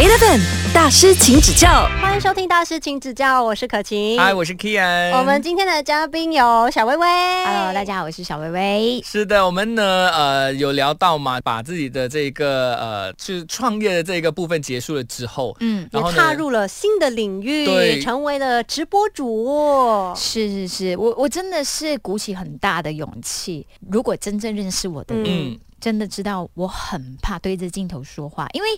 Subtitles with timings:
[0.00, 0.40] Eleven
[0.72, 1.86] 大师，请指教。
[2.00, 4.18] 欢迎收听大师请指教，我是可晴。
[4.18, 5.14] 嗨，我是 Kian。
[5.18, 7.06] 我们今天的嘉宾有小薇薇。
[7.44, 9.02] Hello，大家好，我是小薇薇。
[9.04, 20.14] 是的，我们呢，呃，有聊到嘛，把自己的这个呃，就是创业的这个部分结束了之后，嗯，也然后踏入了新的领域，对成为了直播主。
[20.16, 23.66] 是是是，我我真的是鼓起很大的勇气。
[23.90, 28.68] 如果真正认识我的人，嗯，真的知道我很怕对着镜头说话，因为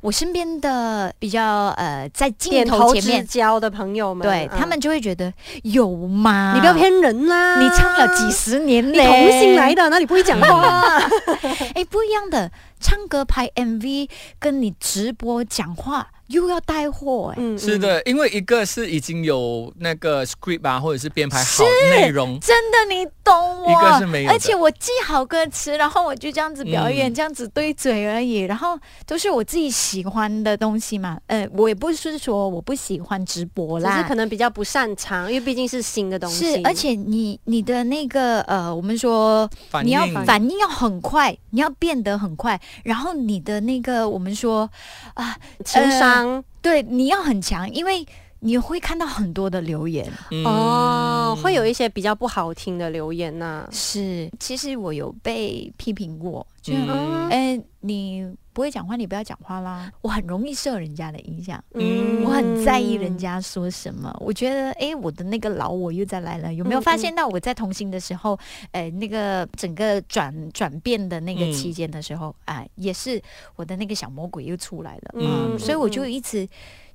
[0.00, 6.52] 我身边的比较呃，在镜头前面，交的朋友们，嗯对他们就会觉得有吗？
[6.54, 7.60] 你不要骗人啦！
[7.60, 11.00] 你唱了几十年你嘞，童星来的，那你不会讲话？
[11.74, 14.08] 哎，不一样的，唱歌拍 MV
[14.38, 23.70] 跟你直播讲话又要带货哎、嗯是，的，因为一个是已经有那个 script 啊，或者是编排好内容，真的，你懂我。
[23.70, 27.14] 一个是没有而且我记好歌词，然后我就这样子表演，嗯。
[27.14, 31.18] 这样子对嘴而已，然后都是我自己喜欢的东西嘛。
[31.26, 36.54] 呃，我也不是说我不喜欢直播啦，只是可能比较不擅长，因为毕竟是新的东西。
[36.54, 39.50] 是，而且你你的那个呃，我们说
[39.82, 44.70] 你要反应要很快，你要变得很快，然后你的那个我们说
[45.14, 46.42] 啊，情商。
[46.62, 48.06] 对，你要很强，因为
[48.40, 50.10] 你会看到很多的留言。
[50.30, 53.68] 嗯哦，会有一些比较不好听的留言呐。
[53.70, 59.90] 是，其实我有被批评过，就嗯哎、你不会讲话，你不要讲话啦。
[60.02, 64.14] 我很容易受人家的影响，嗯我很在意人家说什么。
[64.20, 66.52] 我觉得，哎，我的那个老我又再来了。
[66.52, 68.38] 有没有嗯发现到我在同行的时候，
[68.72, 73.20] 呃，那个整个转转变的那个嗯期间的时候，啊、也是
[73.56, 75.14] 我的那个小魔鬼又出来了。
[75.14, 76.48] 嗯嗯，所以我就嗯一直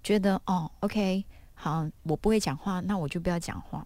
[0.03, 1.23] 觉得，哦，OK。
[1.55, 3.83] 好，我不会讲话，那我就不要讲话，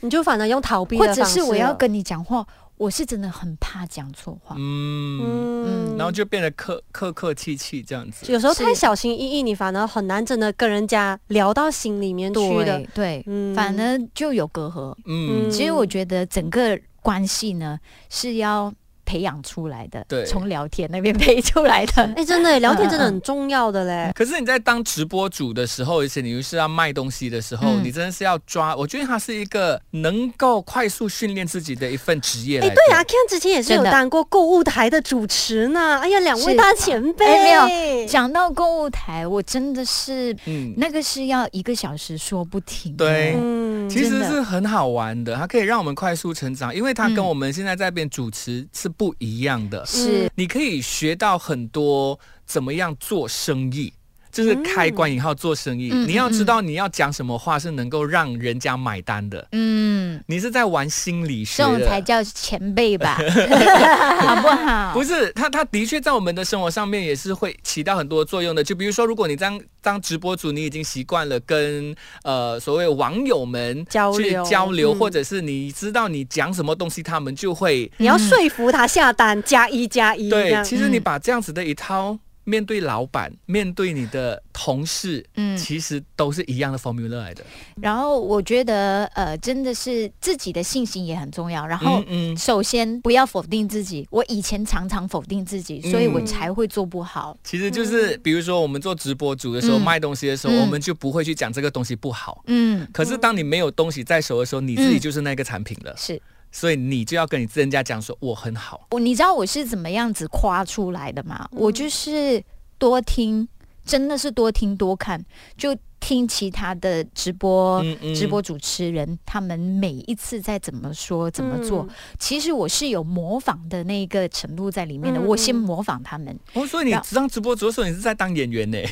[0.00, 2.44] 你就反而用逃避或者是我要跟你讲话，
[2.76, 4.56] 我是真的很怕讲错话。
[4.58, 5.20] 嗯，
[5.66, 8.32] 嗯然后就变得客客客气气这样子。
[8.32, 12.88] 有时候太小心翼翼，你反而很难真的跟人家聊到心里面去的对。
[12.94, 14.94] 对，嗯反而就有隔阂。
[15.04, 17.78] 嗯嗯其实我觉得整个关系呢
[18.08, 18.72] 是要
[19.10, 22.04] 培养出来的，对从聊天那边培出来的。
[22.14, 24.12] 哎，真的聊天真的很重要的嘞。
[24.14, 28.76] 可是你在当直播主的时候，而且你又是要卖东西的时候，嗯你真的是要抓。
[28.76, 35.98] 我觉得它是一个能够快速训练自己的一份职业哎，来对啊，Ken 之前也是有当过购物台的主持呢。
[35.98, 42.94] 哎呀，两位大前辈，哎没讲到购物台，我真的是嗯，那个是要一个小时说不停。
[42.96, 49.86] 对嗯，其实是很好玩的，它可以让我们快速成长，因为它跟嗯我们现在在这边主持是不一样的。
[49.86, 53.94] 是你可以学到很多怎么样做生意。
[54.42, 59.46] 就是开关以后做生意，嗯你要知道你要讲什么话是能够让人家买单的。
[59.52, 63.18] 嗯，你是在玩心理学的，这种才叫前辈吧，
[64.20, 64.92] 好不好？
[64.94, 68.64] 不是，他他的确在我们的生活上面也是会起到很多作用的。
[68.64, 80.62] 就比如说，如果你当当直播主，你已经习惯了跟呃所谓网友们去交流交流，嗯或者是你知道你讲什么东西，他们就会你要说服他下单，加一加一对。
[80.64, 82.18] 其实你嗯把这样子的一套。
[82.50, 87.44] 面对老板，面对你的同事，嗯其实都是一样的 formula 来的。
[87.80, 91.64] 然后我觉得，呃，真的是自己的信心也很重要。
[91.64, 97.38] 然后嗯嗯首先不要否定自己，我以前常常否定自己，所以我嗯才会做不好。
[97.44, 102.42] 其实就是比如说我们做直播主的时候，嗯卖东西的时候，嗯我们就不会去讲这个东西不好。
[102.46, 105.94] 嗯，可是当你没有东西在手的时候，你自己就是那个产品了。
[105.96, 106.20] 是
[106.52, 111.48] 所以你就要跟你人家讲说我很好，我，你知道我是怎么样子夸出来的吗？
[111.52, 112.42] 嗯我就是
[112.78, 113.48] 多听，
[113.84, 115.24] 真的是多听多看，
[115.56, 117.82] 就听其他的直播。
[117.84, 125.20] 嗯嗯直播主持人他们每一次在怎么说怎么做，嗯其实我是有模仿的那个程度在里面的。
[125.20, 128.78] 嗯我先嗯模仿他们，哦，所以你然当直播主的时候，你是在当演员呢？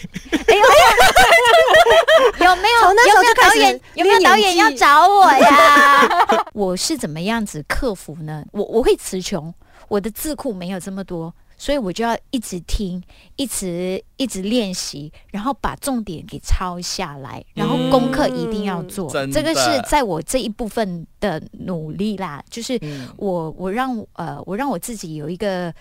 [2.44, 2.82] 有没有？
[2.82, 3.80] 从那时候有没有就开始导演？
[3.94, 6.08] 有没有导演要找我呀？
[6.54, 8.44] 我是怎么样子克服呢？
[8.52, 9.52] 我我会词穷，
[9.88, 13.02] 我的字库没有这么多，所以我就要一直听，
[13.36, 19.10] 一直一直练习，然后把重点给抄下来，然后功课一定要做。
[19.32, 25.72] 这个是在我这一部分的努力啦，就是嗯我我让呃我让我自己有一个。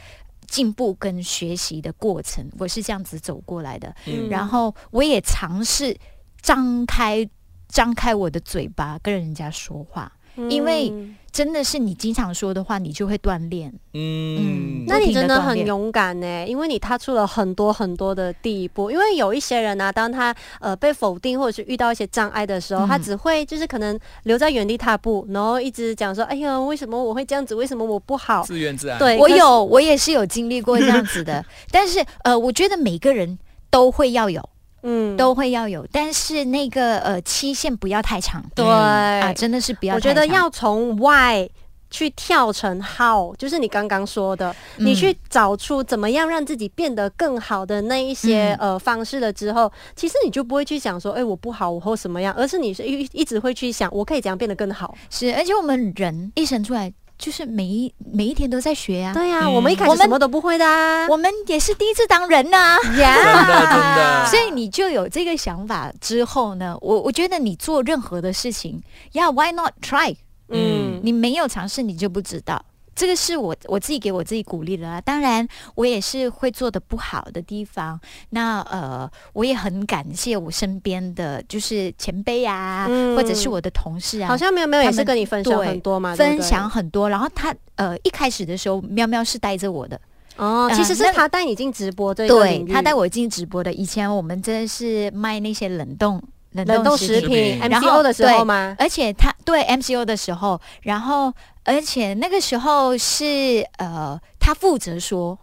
[0.47, 3.93] 进步跟学习的过程，我是这样子走过来的。
[4.05, 5.95] 嗯然后我也尝试
[6.41, 7.29] 张开
[7.67, 10.11] 张开我的嘴巴跟人家说话，
[10.49, 13.71] 因为嗯真的是你经常说的话，你就会锻炼。
[13.93, 18.89] 嗯，那你真的很勇敢呢，因为你踏出了很多很多的第一步。
[18.89, 27.53] 因为有一些人啊，当他呃被否定或者是遇到一些障碍的时候，嗯他只会就是可能留在原地踏步，然后一直讲说：“哎呀，为什么我会这样子？
[27.53, 33.37] 为什么我不好自怨自艾。？”对，我有，我也是有经历过这样子的， 但是呃，我觉得每个人
[33.69, 34.49] 都会要有。
[34.89, 38.41] 嗯，都会要有，但是那个呃期限不要太长。
[38.55, 38.65] 对。
[38.65, 40.15] 啊，真的是不要我太长。
[40.15, 41.45] 觉得要从 why
[41.89, 48.71] 去跳成 how，就是你刚刚说的，你嗯去找出怎么样让自己变得更好的那一些、嗯。
[48.71, 54.95] 呃方式了之后，其实你就不会去想说，哎、我不好，我或什么样，而是你是一一直会去想，我可以怎样变得更好。
[55.09, 59.13] 是，而且我们人一生出来就是每一每一天都在学啊。
[59.13, 68.81] 对呀、嗯我们一开始什么都不会的、啊，我们也是第一次当人呐、呀，真的 真的所以你就有这个想法之后呢，我我觉得你做任何的事情，
[69.13, 70.15] 呀、w h y not try？
[70.49, 72.63] 嗯，你没有尝试，你就不知道。
[72.97, 74.99] 这个是我我自己给我自己鼓励的啦。
[74.99, 77.97] 当然，我也是会做的不好的地方。
[78.31, 87.07] 那呃，我也很感谢我身边的就是前辈啊，嗯或者是我的同事啊，好像没有没有也是跟你分享很多嘛，分享很多。
[87.07, 90.01] 然后他呃一开始的时候，喵喵是带着我的，
[90.37, 93.71] 哦，其实是他带你进直播这个对他带我进直播的。
[93.71, 96.19] 以前我们真的是卖那些冷冻
[96.65, 98.75] 冷冷冻食食品品然后 MCO 的时候吗？
[98.79, 101.33] 而且他对 MCO 的时候，然后
[101.63, 105.37] 而且那个时候是呃，他负责说，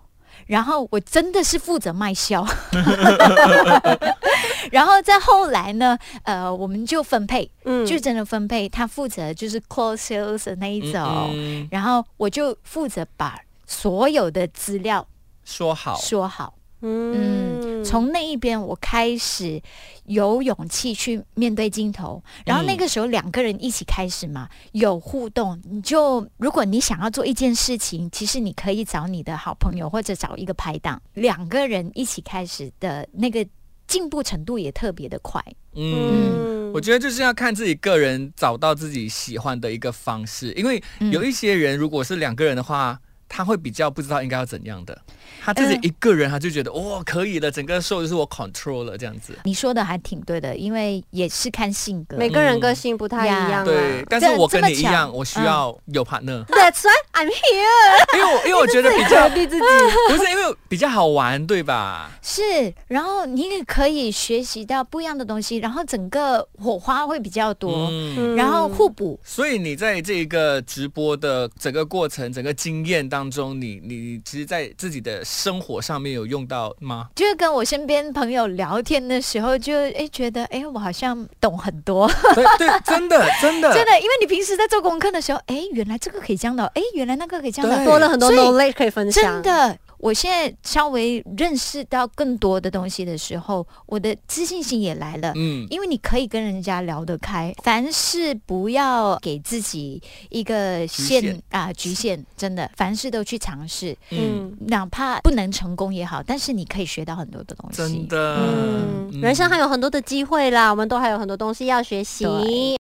[0.46, 2.46] 然后我真的是负责卖笑，
[4.70, 15.06] 然后再后来呢，呃，我们就分配，嗯就真的分配，他负责就是 close sales 的那一种，嗯然后我就负责把所有的资料
[15.44, 16.54] 说好，说好。
[16.80, 19.60] 嗯嗯，从那一边我开始
[20.04, 25.60] 有勇气去面对镜头，然后那个时候两个人一起开始嘛，有互动。
[25.64, 33.46] 你就如果你想要做一件事情，其实你可以找你的好朋友或者找一个拍档，两个人一起开始的那个
[33.86, 35.42] 进步程度也特别的快。
[35.74, 36.54] 嗯。
[36.74, 44.98] 我觉得就是要看自己个人找到自己喜欢的一个方式，因为嗯有一些人如果是两个人的话，他会比较不知道应该要怎样的。
[45.42, 49.34] 他自己一个人，他就觉得哇、可以了，整个 show 就是我 control 了这样子。
[49.44, 52.16] 你说的还挺对的，因为也是看性格。
[52.16, 53.64] 每个人个性不太一样啊。
[53.64, 58.16] 对，但是我跟你一样，我需要有 partner，、That's why I'm here。
[58.16, 59.64] 因为我因为我觉得比较肯定自己。
[60.08, 62.10] 不是因为比较好玩，对吧？
[62.22, 62.42] 是，
[62.88, 68.34] 然后你也可以学习到不一样的东西，然后整个火花会比较多，嗯。
[68.36, 69.18] 然后互补。
[69.22, 77.06] 所以你在这个直播的整个过程、整个经验当中，你你其实，在自己的生活上面有用到吗？
[77.14, 89.22] 就是跟我身边朋友聊天的时候就，诶觉得诶我好像懂很多，对对，真的真的 真的，因为你平时在做功课的时候，诶，原来这个可以这样的，诶，原来那个可以这样的，对多了很多所以 knowledge 可以分享。
[89.22, 89.78] 真的。
[90.04, 95.32] 我现在稍微认识到更多的东西的时候，我的自信心也来了。
[95.34, 104.18] 嗯，因为你可以跟人家聊得开，凡事不要给自己一个限啊局限，真的，凡事都去尝试，嗯，
[104.52, 107.78] 嗯哪怕不能成功也好，但是你可以学到很多的东西。
[107.78, 112.26] 真的，嗯，人生还有很多的机会啦，我们都还有很多东西要学习。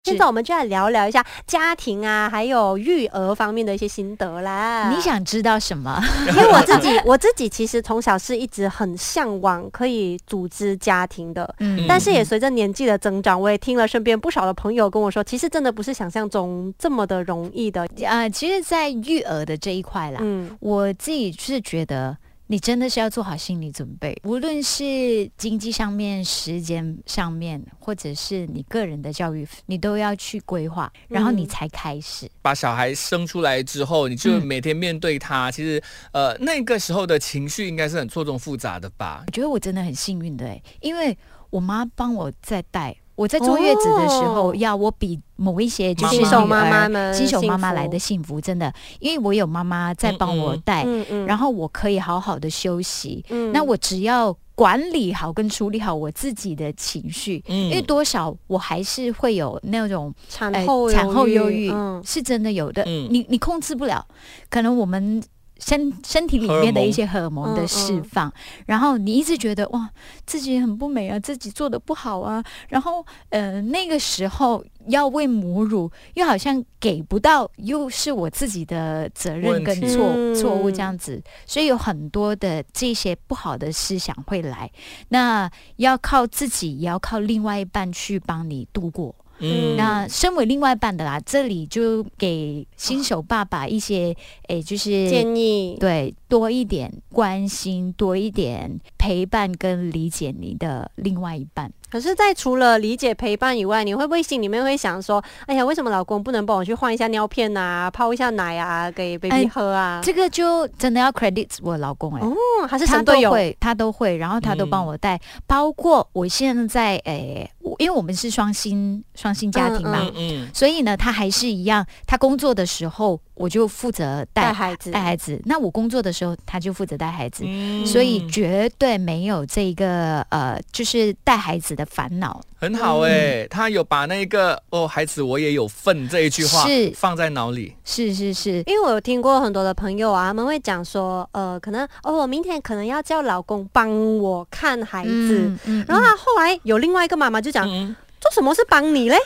[0.02, 4.90] 现在我们就来聊聊一下家庭啊，还有育儿方面的一些心得啦。
[4.92, 6.02] 你想知道什么？
[6.26, 17.86] 因为我自己，我自己其实从小是一直很向往可以组织家庭的，嗯但是也随着年纪的增长，我也听了身边不少的朋友跟我说，其实真的不是想象中这么的容易的。
[18.04, 22.16] 呃，其实，在育儿的这一块啦，嗯我自己是觉得。
[22.48, 32.30] 你真的是要做好心理准备，无论是经济上面、时间上面，或者是你个人的教育，你都要去规划，然后你嗯才开始。
[32.42, 35.82] 把小孩生出来之后，你就嗯每天面对他，其实
[36.12, 39.24] 呃那个时候的情绪应该是很错综复杂的吧？
[39.26, 41.16] 我觉得我真的很幸运的哎，因为
[41.48, 42.96] 我妈帮我在带。
[43.14, 44.54] 我在坐月子的时候，哦。
[44.56, 50.84] 要我比某一些就是新手妈妈们新手妈妈来的幸福，真的，因为我有妈妈在帮我带，
[51.26, 53.24] 然后我可以好好的休息。
[53.28, 53.52] 嗯。
[53.52, 57.64] 那我只要管理好跟处理好我自己的情绪，嗯。
[57.68, 62.02] 因为多少我还是会有那种呃产后产后忧郁，嗯。
[62.04, 62.82] 是真的有的。
[62.84, 63.08] 嗯。
[63.10, 64.06] 你你控制不了，
[64.48, 65.22] 可能我们
[65.58, 68.32] 身身体里面的一些荷尔蒙的嗯释放，
[68.66, 69.88] 然后你一直觉得哇
[70.26, 80.34] 自己很不美啊，自己做的不好啊，然后呃那个时候要喂母乳，又好像给不到，又是我自己的责任跟错嗯。
[80.34, 84.70] 错误这样子，所以有很多的这些不好的思想会来，
[85.10, 89.14] 那要靠自己，也要靠另外一半去帮你度过。
[89.42, 89.76] 嗯。
[89.76, 94.16] 那身为另外一半的啦，这里就给新手爸爸一些，
[94.48, 95.76] 诶，就是建议。
[95.78, 101.70] 对多一点关心，多一点陪伴跟理解你的另外一半。
[101.90, 110.00] 可是，在除了理解陪伴以外，你会不会心里面会想说，哎呀，为什么老公不能帮我去换一下尿片啊，泡一下奶啊，给 baby 哎喝啊？
[110.02, 112.32] 这个就真的要 credit 我老公哎、哦，
[112.66, 124.90] 还是他神队友，都会，他都会，然后他都帮我带，包括我现在诶、我因为我们是双薪双薪家庭嘛，嗯嗯所以呢，他还是一样，他工作的时候我就负责带带孩子。
[124.90, 127.86] 带孩子，那我工作的时候他就负责带孩子，嗯。
[127.86, 132.40] 所以绝对没有这个呃，就是带孩子的烦恼。
[132.56, 136.92] 很好哎、他有把那个哦，孩子我也有份这一句话是。
[136.94, 137.74] 放在脑里。
[137.84, 145.84] 是是是，因为我有听过很多的朋友啊，他们会讲说，呃，可能哦，我明天可能要叫老公帮我看孩子，嗯嗯。
[145.88, 149.16] 然后他后来有另外一个妈妈就讲，嗯，做什么是帮你嘞？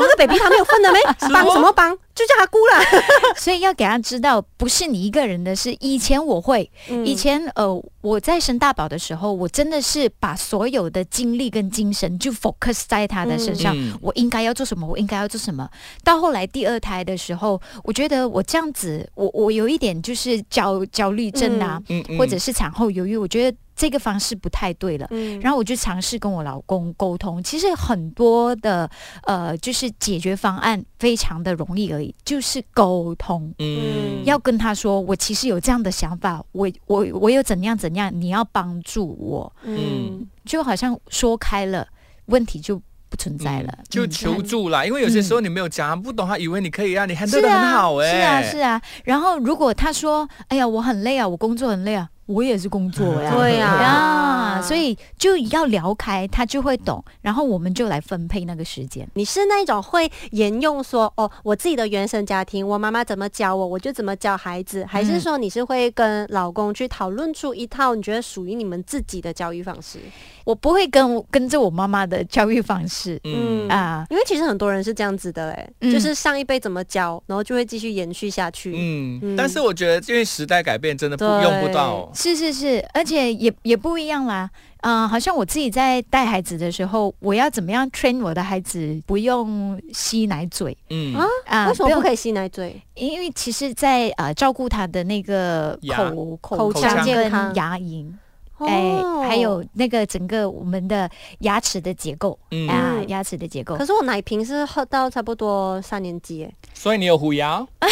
[0.00, 0.98] 那，个 baby 他没有份的没？
[1.32, 1.96] 帮什么帮？
[2.14, 2.80] 就叫他姑了。
[3.36, 5.76] 所以要给他知道，不是你一个人的事。
[5.80, 13.76] 以前我会，嗯以前呃，我在生大宝的时候，我真的是把所有的精力跟精神就 focus 在他的身上。
[13.76, 14.86] 嗯我应该要做什么？
[14.86, 15.68] 我应该要做什么？
[16.04, 21.82] 到后来第二胎的时候，我觉得我这样子，我我有一点就是焦焦虑症啊，
[22.16, 25.06] 或者是产后忧郁，我觉得这个方式不太对了。
[25.10, 25.40] 嗯。
[25.40, 28.88] 然后我就尝试跟我老公沟通，其实很多的
[29.24, 33.52] 呃，就是解决方案非常的容易而已，就是沟通。
[33.58, 34.24] 嗯。
[34.24, 40.26] 要跟他说，我其实有这样的想法，我我我有怎样怎样，你要帮助我，嗯。
[40.44, 41.88] 就好像说开了，
[42.26, 43.84] 问题就不存在了，嗯。
[43.88, 48.82] 就求助啦，因为有些时候你没有讲，他不懂，他以为你可以让你 handle 的很啊，好哎、是啊，是啊。
[49.04, 59.06] 然后如果他说：“哎呀，我很累啊，我工作很累啊，我也是工作呀。”对呀啊，所以就要聊开，他就会懂，然后我们就来分配那个时间。
[59.14, 69.98] 你是那种会沿用说哦，我自己的原生家庭，我妈妈怎么教我，我就怎么教孩子，还是说你是会跟老公去讨论出一套你觉得属于你们自己的教育方式？
[70.44, 78.72] 我不会跟跟着我妈妈的教育方式嗯嗯啊，因为其实很多人是这样子的嘞，嗯就是上一辈怎么教，然后就会继续延续下去。
[78.76, 82.10] 嗯，嗯但是我觉得因为时代改变，真的不用不到。
[82.14, 84.50] 是是是，而且也也不一样啦。
[84.80, 91.14] 啊、好像我自己在带孩子的时候，我要怎么样 train 我的孩子不用吸奶嘴嗯。
[91.46, 91.68] 啊？
[91.68, 92.82] 为什么不可以吸奶嘴？
[92.94, 97.02] 因为其实在，呃照顾他的那个口口腔。
[97.02, 98.12] 健康跟牙龈，
[98.58, 99.22] 哎、哦。
[99.22, 101.08] 还有那个整个我们的
[101.38, 102.68] 牙齿的结构、嗯。
[103.08, 103.76] 牙齿的结构。
[103.76, 103.86] 可。
[103.86, 107.88] 是我奶瓶是喝到差不多三年级，所以你有虎牙， 啊，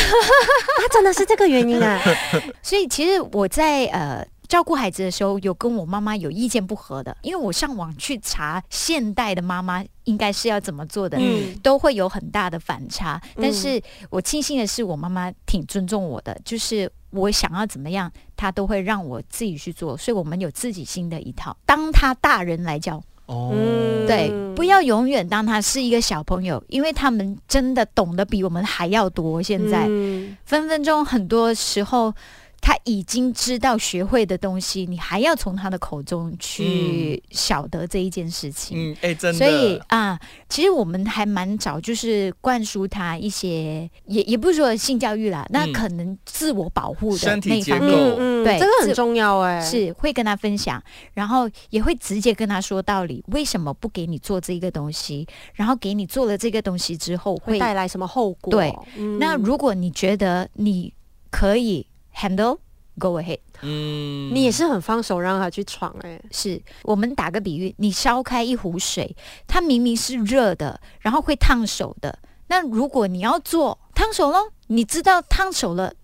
[0.92, 1.98] 真的是这个原因啊？
[2.62, 11.16] 所以其实我在呃照顾孩子的时候，有跟我妈妈有意见不合的，因为我上网去查现代的妈妈应该是要怎么做的。
[11.18, 13.80] 嗯都会有很大的反差，嗯但是
[14.10, 21.56] 我庆幸的是，我妈妈挺尊重我的，就是我想要怎么样，她都会让我自己去做，所以我们有自己新的一套。
[21.64, 29.40] 当他大人来教，哦，嗯对，不要永远当他是一个小朋友，因为他们真的懂得比我们还要多。
[29.40, 32.12] 现在、嗯分分钟很多时候。
[32.64, 38.92] 他已经知道学会的东西，你还要从他的口中去晓得这一件事情。
[38.92, 40.16] 嗯，哎，真的，所以啊，
[40.48, 48.44] 其实我们还蛮早，就是灌输他一些，也也不是说性教育啦，那嗯可能自我保护的那一方面。
[48.44, 49.60] 对这个很重要哎。
[49.60, 50.80] 是会跟他分享，
[51.14, 55.26] 然后也会直接跟他说道理，为什么不给你做这个东西？
[55.54, 58.52] 然后给你做了这个东西之后会会，带来什么后果？
[58.52, 60.92] 对嗯那如果你觉得你
[61.30, 63.38] 可以 handle，go ahead。
[63.62, 66.20] 嗯，你也是很放手让他去闯哎。
[66.30, 69.16] 是我们打个比喻，你烧开一壶水，
[69.46, 72.18] 它明明是热的，然后会烫手的。
[72.48, 75.94] 那如果你要做烫手喽，你知道烫手了，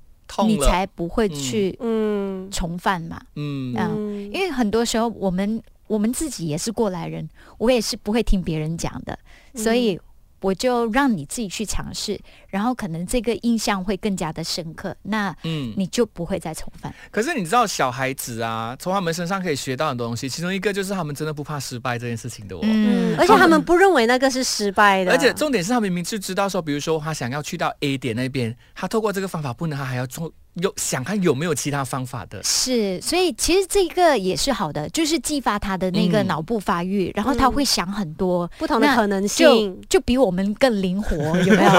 [0.46, 3.20] 你，才不会去嗯重犯嘛。
[3.34, 9.18] 嗯啊嗯因为很多时候我们我们自己也是过来人，我也是不会听别人讲的，
[9.54, 9.98] 所以
[10.40, 12.18] 我就让你自己去尝试，
[12.48, 15.68] 然后可能这个印象会更加的深刻，那嗯。
[15.78, 16.92] 你就不会再重犯。
[17.10, 22.60] 可是你知道，小孩子啊，从他们身上可以学到很多东西，其中一个就是他们真的不怕失败这件事情的哦。
[22.62, 32.42] 嗯，而且他们不认为那个是失败的，而且重点是他明明就知道说，比如说他想要去到 A 点那边，他透过这个方法不能，他还要做有想看有没有其他方法的。
[32.42, 38.48] 是，所以其实这个也是好的，就是激发他的那个嗯脑部发育，然后他会想很多。
[38.58, 39.76] 不同的可能性。
[39.88, 41.70] 就比我们更灵活，有没有？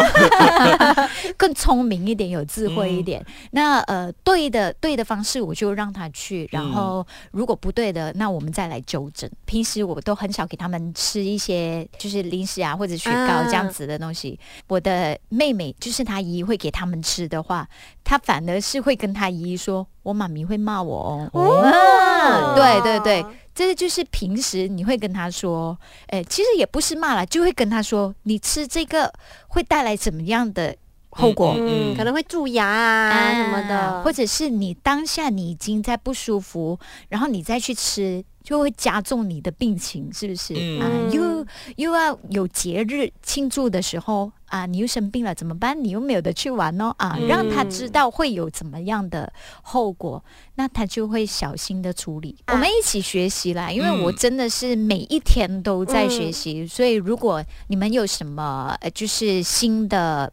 [1.38, 3.26] 更聪明一点，有智慧一点。
[3.52, 6.48] 那呃，对的对的方式，我就让他去。
[6.52, 9.30] 然后如果不对的，那我们再来纠正。
[9.46, 14.40] 平时我都很少给他们吃一些就是零食啊或者雪糕啊这样子的东西。
[14.68, 17.68] 我的妹妹就是她姨会给他们吃的话，
[18.04, 21.62] 她反而是会跟他姨姨说：“我妈咪会骂我哦。
[21.64, 29.10] 啊对对对，这个就是平时你会跟他说，哎，其实也不是骂了，就会跟他说，你吃这个
[29.48, 30.76] 会带来怎么样的
[31.12, 31.54] 后果。
[31.58, 40.54] 嗯嗯，可能会蛀牙啊什么的，或者是你当下你已经在不舒服，然后你再去吃，就会加重你的病情，是不是？
[40.58, 41.46] 嗯啊，又
[41.78, 45.82] 又要有节日庆祝的时候啊，你又生病了怎么办？
[45.84, 50.24] 你又没有得去玩哦啊，嗯让他知道会有怎么样的后果，
[50.56, 52.36] 那他就会小心的处理。
[52.46, 60.32] 啊我们一起学习啦，因为嗯我真的是每一天都在学习，所以如果你们有什么呃，就是新的。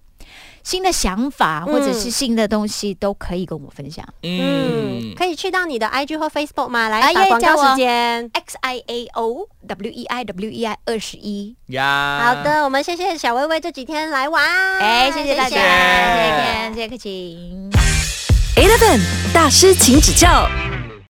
[0.67, 4.05] 新的想法或者是新的东西都可以跟我分享。
[4.25, 6.89] 嗯，可以去到你的 IG 或 Facebook 吗？
[6.89, 8.29] 来广告时间。
[8.33, 11.55] X I A O W E I W E I 二十一。
[11.69, 14.45] 呀，好，的，我们谢谢小薇薇这几天来玩，
[14.81, 17.71] 哎，谢谢大家，谢谢谢谢克勤。
[18.57, 20.49] Eleven 大师，请指教。